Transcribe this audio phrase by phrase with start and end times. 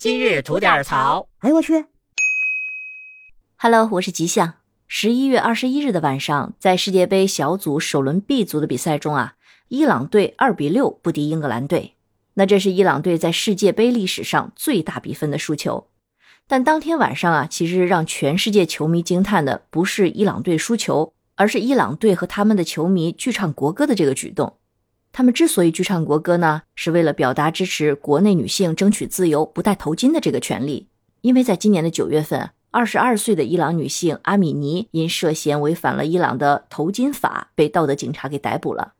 [0.00, 1.28] 今日吐点槽。
[1.40, 1.84] 哎呦我去
[3.58, 4.54] ！Hello，我是吉祥。
[4.88, 9.34] 十一月二十一日的晚上，在世界杯小组首轮 B 组的比赛中啊，
[9.68, 11.96] 伊朗队二比六不敌英格兰队。
[12.32, 15.88] 那这是伊朗队在世界杯历史上最大比分的输球。
[16.46, 24.56] 但当天晚上啊，其实让全世界球迷惊叹的不是伊朗队输球，而是伊朗队和他们的球迷剧唱国歌的这个举动。
[25.12, 30.88] 他们之所以剧唱国歌呢，是为了表达支持国内女性争取自由不戴头巾的这个权利。
[31.20, 38.94] 因为在今年的九月份，二十二岁的伊朗女性阿米尼因涉嫌违反了伊朗的头巾法，被道德警察给逮捕了。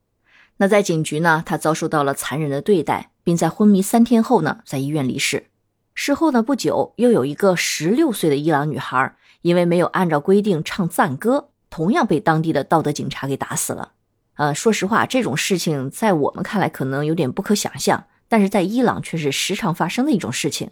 [0.56, 5.46] 那在警局呢，她遭受到了残忍的对待，并在昏迷三天后呢，在医院离世。
[5.94, 13.92] 事后呢，不久又有一个十六岁的伊朗女孩，因为没有按照规定唱赞歌，同样被当地的道德警察给打死了。
[14.40, 20.70] 呃，说实话，这种事情在我们看来可能有点不可想象，但是在伊朗却是时常发生的一种事情。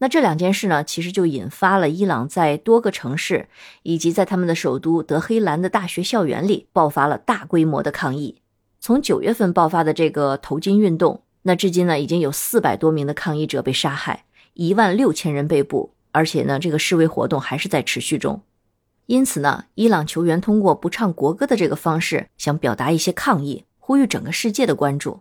[0.00, 3.48] 那这两件事呢，其实就引发了伊朗在多个城市
[3.84, 8.42] 以及在他们的首都德黑兰的大学校园里爆发了大规模的抗议。
[8.80, 18.42] 从九月份爆发的这个头巾运动，那至今呢，已经有四百多名的抗议者被杀害，一万六千人被捕，而且呢，这个示威活动还是在持续中。
[19.06, 25.20] 因此呢，伊朗球员通过不唱国歌的这个方式，想表达一些抗议，呼吁整个世界的关注。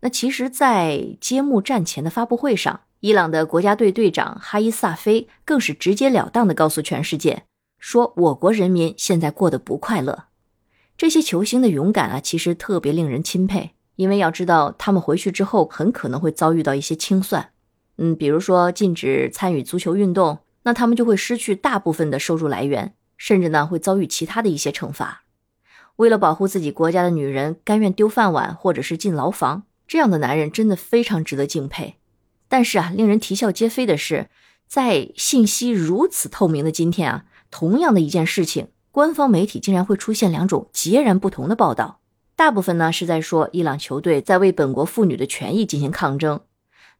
[0.00, 7.42] 那其实，在揭幕战前的发布会上，伊朗的国家队队长哈伊萨菲更是直截了当的告诉全世界，
[7.78, 10.26] 说我国人民现在过得不快乐。
[10.96, 17.50] 这些球星的勇敢啊，其实特别令人钦佩，因为要知道，他们回去之后很可能会遭遇到一些清算。
[17.98, 22.94] 嗯，比如说禁止参与足球运动，那他们就会失去大部分的收入来源。
[23.20, 25.24] 甚至呢会遭遇其他的一些惩罚。
[25.96, 31.96] 为了保护自己国家的女人，甘愿丢饭碗或者是进牢房，这样的男人真的非常值得敬佩。
[32.48, 34.30] 但是啊，令人啼笑皆非的是，
[34.66, 42.00] 在信息如此透明的今天啊，同样的一件事情，官方媒体竟然会出现两种截然不同的报道。
[42.34, 46.40] 大部分呢是在说伊朗球队在为本国妇女的权益进行抗争，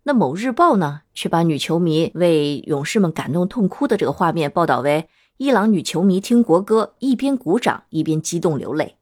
[0.03, 5.09] 那某日报呢却把女球迷为勇士们感动痛哭的这个画面报道为。
[5.41, 8.97] 伊朗女球迷听国歌，一边鼓掌一边激动流泪，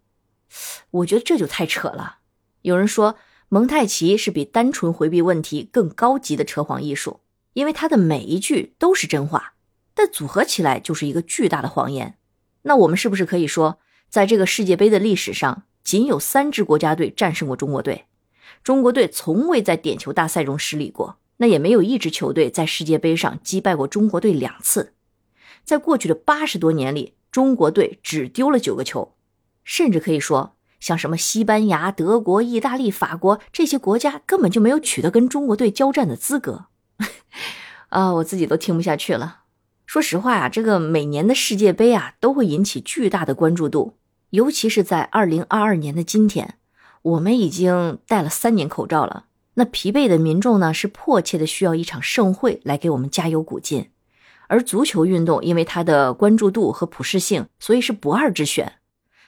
[0.93, 2.19] 我觉得这就太扯了。
[2.63, 3.17] 有人说
[3.49, 7.19] 蒙太奇是比单纯回避问题更高级的扯谎艺术，
[7.55, 9.55] 因为他的每一句都是真话，
[9.95, 12.17] 但组合起来就是一个巨大的谎言。
[12.63, 18.05] 那我们是不是可以说，在这个世界杯的历史上，仅有三支国家队战胜过中国队？
[18.63, 24.95] 中国队从未在点球大赛中失利过，那也没有一支球队在世界杯上击败过中国队两次。
[25.69, 29.13] 在过去的八十多年里，中国队只丢了九个球，
[29.65, 36.69] 甚至可以说，像什么西班牙、德国、意大利、法国这些国家根本就没有取得跟中国队交战的资格。
[37.91, 39.41] 啊，我自己都听不下去了。
[39.85, 43.99] 说实话呀，这个每年的世界杯啊，都会引起巨大的关注度，
[44.31, 46.55] 尤其是在二零二二年的今天，
[47.03, 53.91] 我们已经戴了三年口罩了，那疲惫的民众呢，是迫切的需要一场盛会来给我们加油鼓劲。
[54.49, 58.73] 而足球运动因为它的关注度和普适性，所以是不二之选。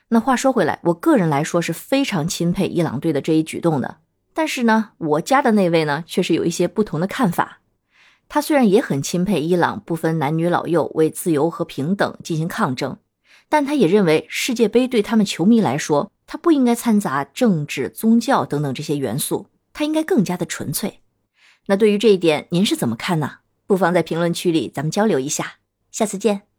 [0.09, 3.99] 那话说回来，我个人来说是非常钦佩伊朗队的这一举动的。
[4.35, 7.61] 但是呢，我家的那位呢，却是有一些不同的看法。
[8.29, 12.99] 他虽然也很钦佩伊朗不分男女老幼为自由和平等进行抗争，
[13.49, 21.01] 但他也认为世界杯对他们球迷来说，他不应该掺杂政治、宗教等等这些元素，他应该更加的纯粹。
[21.67, 23.39] 那对于这一点，您是怎么看呢？
[23.71, 25.61] 不妨在评论区里咱们交流一下，
[25.93, 26.50] 下次见。